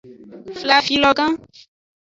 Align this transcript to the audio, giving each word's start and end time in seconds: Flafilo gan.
Flafilo 0.59 1.11
gan. 1.17 1.31